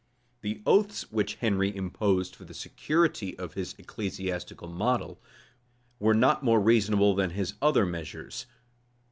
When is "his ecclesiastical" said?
3.53-4.67